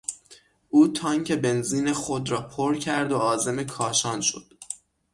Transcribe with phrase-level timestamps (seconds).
[0.69, 4.45] او تانک بنزین خود را پر کرد و عازم کاشان شد.